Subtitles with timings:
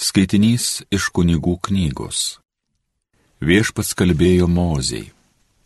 [0.00, 2.38] Skaitinys iš kunigų knygos.
[3.44, 5.10] Viešpats kalbėjo Mozei,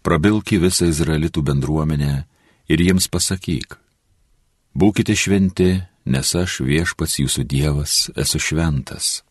[0.02, 2.14] prabilki visą Izraelitų bendruomenę
[2.66, 3.78] ir jiems pasakyk,
[4.74, 5.68] būkite šventi,
[6.10, 9.22] nes aš viešpats jūsų Dievas esu šventas.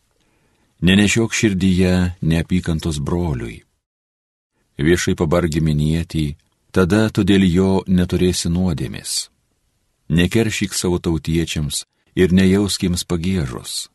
[0.79, 1.93] Nenešiok širdyje
[2.23, 3.59] neapykantos broliui.
[4.79, 6.29] Viešai pabargi minėti,
[6.71, 9.27] tada tu dėl jo neturėsi nuodėmis.
[10.07, 11.83] Nekeršyk savo tautiečiams
[12.15, 13.91] ir nejauskiems pagėžos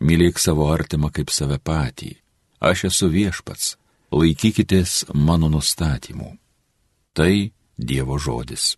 [0.00, 2.16] mylėk savo artimą kaip save patį.
[2.60, 3.76] Aš esu viešpats,
[4.12, 6.34] laikykitės mano nustatymų.
[7.16, 8.76] Tai Dievo žodis.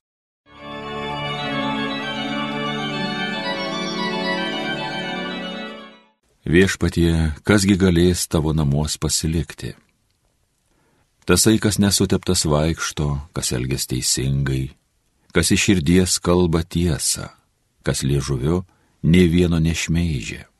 [6.42, 9.72] Viešpatie, kasgi galės tavo namuos pasilikti?
[11.26, 14.74] Tasai, kas nesuteptas vaikšto, kas elges teisingai,
[15.34, 17.30] kas iš širdies kalba tiesą,
[17.86, 18.64] kas liežuviu
[19.02, 20.51] ne vieno nešmeižė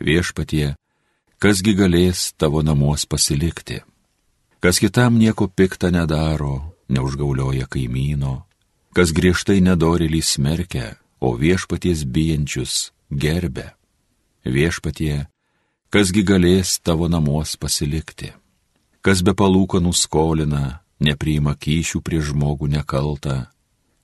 [0.00, 0.74] viešpatie,
[1.38, 3.82] kasgi galės tavo namuos pasilikti.
[4.60, 8.46] Kas kitam nieko piktą nedaro, neužgaulioja kaimyno,
[8.96, 13.72] kas griežtai nedorėlį smerkia, o viešpaties bijančius gerbė.
[14.44, 15.26] Viešpatie,
[15.92, 18.32] kasgi galės tavo namuos pasilikti.
[19.04, 23.52] Kas be palūkanų skolina, nepriima kyšių prie žmogų nekaltą,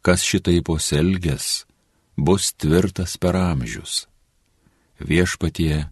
[0.04, 1.64] kas šitai poselgės,
[2.16, 4.09] bus tvirtas per amžius
[5.00, 5.86] viešpatie,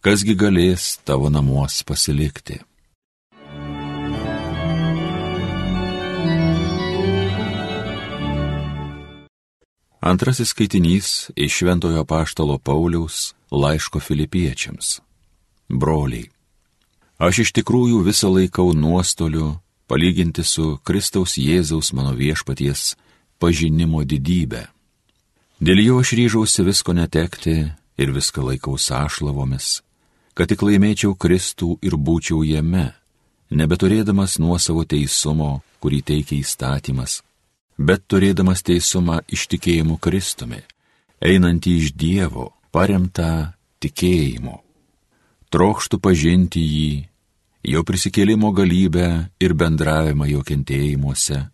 [0.00, 2.60] kasgi galės tavo namuos pasilikti.
[10.06, 15.00] Antrasis skaitinys iš Šventojo Paštalo Pauliaus laiško filipiečiams.
[15.68, 16.28] Broliai,
[17.18, 19.56] aš iš tikrųjų visą laikau nuostoliu
[19.90, 22.94] palyginti su Kristaus Jėzaus mano viešpaties
[23.42, 24.66] pažinimo didybę.
[25.58, 27.56] Dėl jo aš ryžausi visko netekti
[27.98, 29.80] ir viską laikau sąšlavomis,
[30.36, 32.92] kad tik laimėčiau Kristų ir būčiau jame,
[33.50, 37.22] nebeturėdamas nuosavo teisumo, kurį teikia įstatymas,
[37.78, 40.62] bet turėdamas teisumą iš tikėjimų Kristumi,
[41.20, 44.60] einantį iš Dievo, paremtą tikėjimu.
[45.52, 46.92] Trokštų pažinti jį,
[47.72, 51.46] jo prisikėlimo galybę ir bendravimą jo kentėjimuose.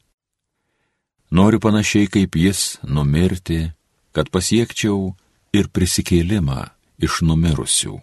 [1.33, 3.71] Noriu panašiai kaip jis numirti,
[4.13, 5.13] kad pasiekčiau
[5.53, 6.65] ir prisikėlimą
[7.03, 7.99] iš numirusių.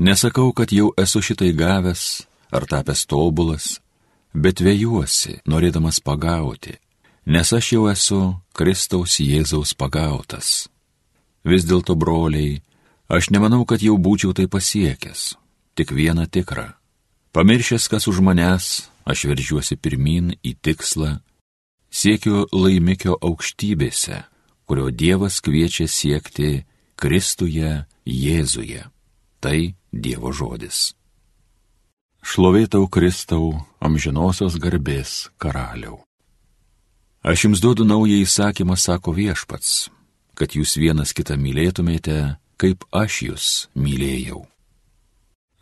[0.00, 3.66] Nesakau, kad jau esu šitai gavęs ar tapęs tobulas,
[4.32, 6.76] bet vėjuosi, norėdamas pagauti,
[7.26, 8.20] nes aš jau esu
[8.56, 10.68] Kristaus Jėzaus pagautas.
[11.44, 12.60] Vis dėlto, broliai,
[13.08, 15.34] aš nemanau, kad jau būčiau tai pasiekęs,
[15.76, 16.68] tik vieną tikrą.
[17.32, 21.20] Pamiršęs, kas už manęs, aš veržiuosi pirmin į tikslą,
[21.90, 24.24] siekiu laimikio aukštybėse
[24.70, 26.62] kurio Dievas kviečia siekti
[26.94, 27.70] Kristuje
[28.06, 28.84] Jėzuje.
[29.42, 29.58] Tai
[29.90, 30.92] Dievo žodis.
[32.22, 36.04] Šlovėtau Kristau, amžinosios garbės karaliau.
[37.26, 39.90] Aš jums duodu naują įsakymą, sako viešpats,
[40.38, 44.46] kad jūs vienas kitą mylėtumėte, kaip aš jūs mylėjau.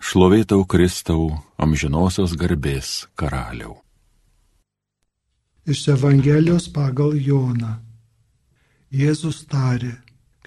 [0.04, 3.80] Šlovėtau Kristau, amžinosios garbės karaliau.
[5.64, 7.87] Iš Evangelijos pagal Joną.
[8.88, 9.98] Jėzus tarė,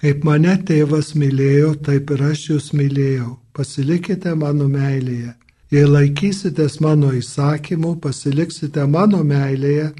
[0.02, 5.36] kaip mane tėvas mylėjo, taip ir aš jūs mylėjau, pasilikite mano meilėje.
[5.70, 9.92] Jei laikysitės mano įsakymų, pasiliksite mano meilėje,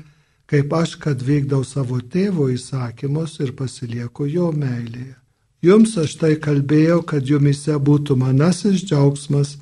[0.50, 5.14] kaip aš, kad vykdau savo tėvo įsakymus ir pasilieku jo meilėje.
[5.62, 9.54] Jums aš tai kalbėjau, kad jumise būtų manasis džiaugsmas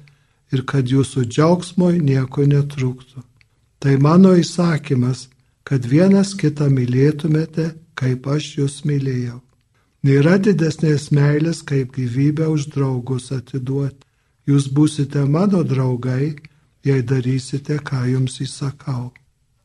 [0.56, 3.20] ir kad jūsų džiaugsmoj nieko netrūktų.
[3.76, 5.28] Tai mano įsakymas,
[5.68, 9.40] kad vienas kitą mylėtumėte kaip aš jūs mylėjau.
[10.06, 14.06] Nėra didesnės meilės, kaip gyvybę už draugus atiduoti.
[14.48, 16.36] Jūs būsite mano draugai,
[16.84, 19.10] jei darysite, ką jums įsakau.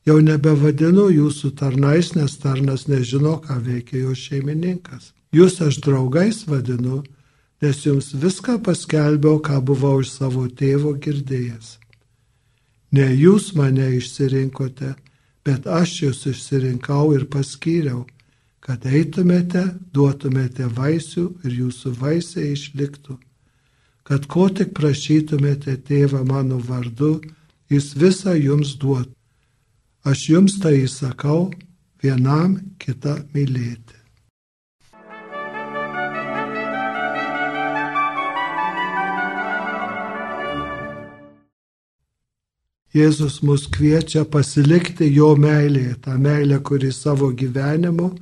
[0.06, 5.13] Jau nebevadinu jūsų tarnais, nes tarnas nežino, ką veikia jo šeimininkas.
[5.34, 7.00] Jūs aš draugais vadinu,
[7.63, 11.78] nes jums viską paskelbiau, ką buvau iš savo tėvo girdėjęs.
[12.91, 14.91] Ne jūs mane išsirinkote,
[15.47, 18.03] bet aš jūs išsirinkau ir paskyriau
[18.66, 19.62] kad eitumėte,
[19.94, 23.20] duotumėte vaisių ir jūsų vaisiai išliktų,
[24.09, 27.20] kad ko tik prašytumėte tėvą mano vardu,
[27.70, 29.12] jis visą jums duot.
[30.06, 31.52] Aš jums tai įsakau,
[32.02, 34.02] vienam kitą mylėti.
[42.96, 48.14] Jėzus mus kviečia pasilikti jo meilėje, tą meilę, kuri savo gyvenimu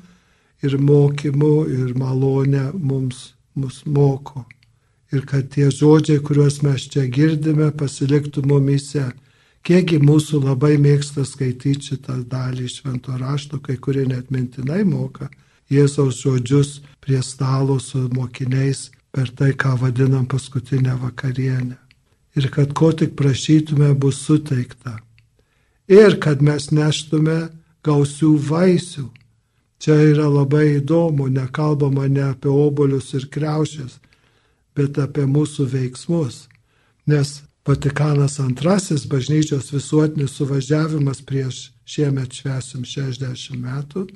[0.64, 4.46] ir mokymu, ir malonę mums mus moko.
[5.14, 9.12] ir kad tie žodžiai, kuriuos mes čia girdime, pasiliktų mumise.
[9.62, 15.30] Kiekgi mūsų labai mėgsta skaityti šitą dalį švento rašto, kai kurie net mintinai moka
[15.72, 21.78] Jėzaus žodžius prie stalo su mokiniais per tai, ką vadinam paskutinę vakarienę.
[22.36, 24.98] Ir kad ko tik prašytume, bus suteikta.
[25.88, 27.38] Ir kad mes neštume
[27.86, 29.06] gausių vaisių.
[29.84, 33.98] Čia yra labai įdomu, nekalbama ne apie obolius ir kreušės,
[34.80, 36.46] bet apie mūsų veiksmus.
[37.12, 44.08] Nes Vatikanas II bažnyčios visuotinis suvažiavimas prieš šiemet švesim 60 metų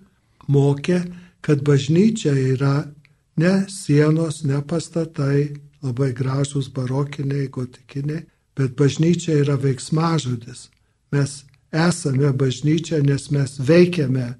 [0.47, 1.01] mokė,
[1.43, 2.87] kad bažnyčia yra
[3.35, 8.23] ne sienos, ne pastatai, labai gražūs barokiniai, gotikiniai,
[8.55, 10.69] bet bažnyčia yra veiksmažodis.
[11.11, 14.33] Mes esame bažnyčia, nes mes veikiame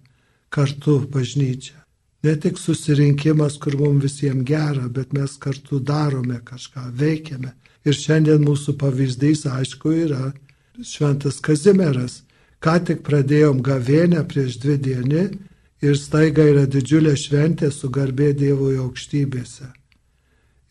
[0.50, 1.78] kartu bažnyčią.
[2.24, 7.54] Ne tik susirinkimas, kur mums visiems gera, bet mes kartu darome kažką, veikiame.
[7.86, 10.34] Ir šiandien mūsų pavyzdys, aišku, yra
[10.84, 12.24] Šventas Kazimieras.
[12.60, 15.24] Ką tik pradėjom gavėnę prieš dvi dienį
[15.86, 19.70] ir staiga yra didžiulė šventė su garbė Dievo aukštybėse.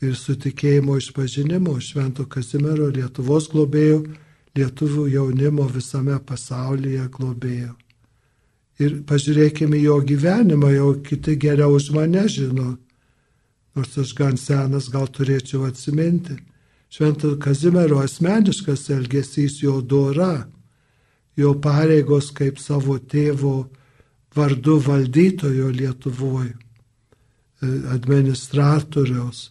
[0.02, 4.02] Ir su tikėjimo išpažinimo Švento Kazimiero Lietuvos globėjų,
[4.58, 7.72] lietuvių jaunimo visame pasaulyje globėjų.
[8.82, 12.74] Ir pažiūrėkime jo gyvenimą, jau kiti geriau už mane žino,
[13.76, 16.36] nors aš gan senas gal turėčiau atsiminti.
[16.92, 20.46] Švento Kazimiero asmeniškas elgesys jo dora,
[21.36, 23.66] jo pareigos kaip savo tėvo
[24.36, 26.52] vardu valdytojo Lietuvoje,
[27.96, 29.50] administratoriaus,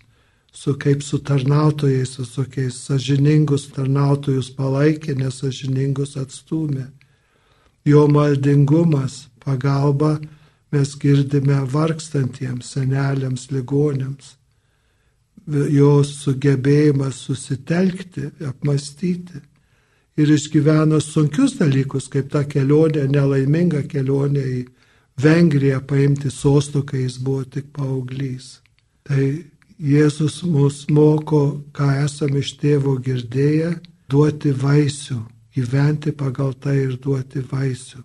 [0.53, 6.85] su kaip su tarnautojais, su tokiais sažiningus tarnautojus palaikė, nesažiningus atstumė.
[7.85, 10.15] Jo maldingumas, pagalba
[10.73, 14.33] mes girdime vargstantiems seneliams, ligonėms
[15.47, 19.41] jos sugebėjimas susitelkti, apmastyti
[20.17, 24.63] ir išgyveno sunkius dalykus, kaip ta kelionė, nelaiminga kelionė į
[25.15, 28.59] Vengriją paimti sostų, kai jis buvo tik paauglys.
[29.07, 29.45] Tai
[29.79, 33.77] Jėzus mus moko, ką esame iš tėvo girdėję,
[34.11, 35.21] duoti vaisių,
[35.55, 38.03] gyventi pagal tai ir duoti vaisių.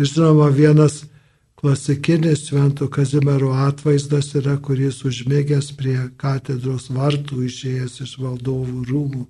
[0.00, 1.02] Ir žinoma, vienas
[1.60, 9.24] klasikinis Švento Kazimiero atvaizdas yra, kuris užmėgęs prie katedros vartų išėjęs iš valdovų rūmų.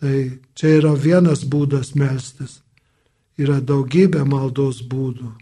[0.00, 0.16] Tai
[0.54, 2.60] čia yra vienas būdas melstis.
[3.40, 5.32] Yra daugybė maldos būdų.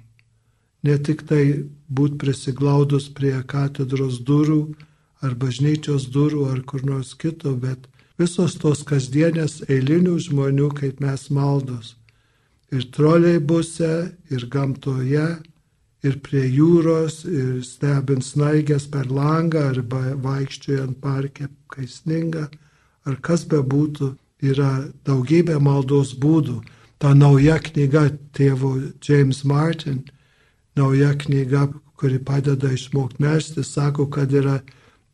[0.88, 1.42] Ne tik tai
[1.88, 4.62] būt prisiglaudus prie katedros durų
[5.22, 11.28] ar bažnyčios durų ar kur nors kito, bet visos tos kasdienės eilinių žmonių kaip mes
[11.30, 11.94] maldos.
[12.74, 15.28] Ir troliai buse, ir gamtoje,
[16.04, 22.48] ir prie jūros, ir stebint snaigės per langą, arba vaikščiojant parke, kai sninga,
[23.08, 24.12] ar kas be būtų,
[24.44, 26.60] yra daugybė maldos būdų.
[26.98, 30.02] Ta nauja knyga tėvo James Martin,
[30.76, 31.68] nauja knyga,
[31.98, 34.60] kuri padeda išmokti melstis, sako, kad yra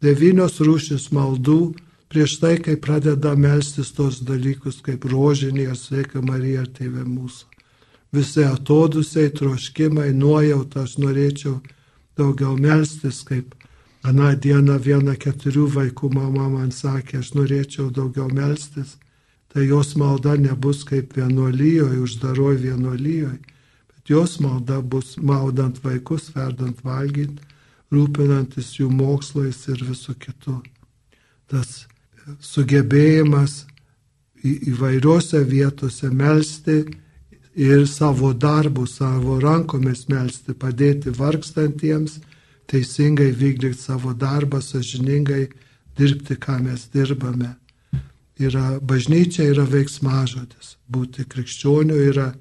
[0.04, 1.74] devynios rūšis maldų
[2.12, 7.54] prieš tai, kai pradeda melstis tos dalykus kaip rožinė, sveika Marija, tėvė mūsų
[8.14, 11.58] visi atodusiai, troškimai, nuojauta, aš norėčiau
[12.18, 13.54] daugiau melstis, kaip
[14.06, 18.96] aną dieną viena keturių vaikų mama man sakė, aš norėčiau daugiau melstis,
[19.50, 23.40] tai jos malda nebus kaip vienuolyjoje, uždaroj vienuolyjoje,
[23.90, 27.40] bet jos malda bus maudant vaikus, verdant valgyti,
[27.94, 30.60] rūpinantis jų mokslais ir visų kitų.
[31.50, 31.84] Tas
[32.40, 33.64] sugebėjimas
[34.44, 36.78] įvairiose vietose melstį,
[37.54, 42.18] ir savo darbų, savo rankomis melstį, padėti vargstantiems,
[42.70, 45.48] teisingai vykdyti savo darbą, sažiningai
[45.98, 47.54] dirbti, ką mes dirbame.
[48.42, 50.74] Yra, bažnyčia yra veiksmažodis.
[50.90, 52.32] Būti krikščioniu yra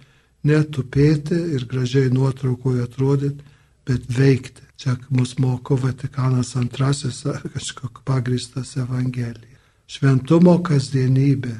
[0.43, 3.45] netupėti ir gražiai nuotraukoje atrodyti,
[3.85, 4.65] bet veikti.
[4.83, 9.52] Čia mus moko Vatikanas II kažkoks pagristas Evangelija.
[9.87, 11.53] Šventumo kasdienybė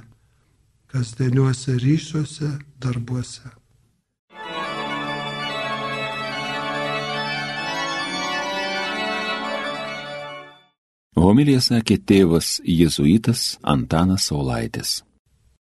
[0.93, 2.49] kasdieniuose ryšiuose,
[2.79, 3.51] darbuose.
[11.23, 15.01] Homilija sakė tėvas jėzuitas Antanas Saulaitis.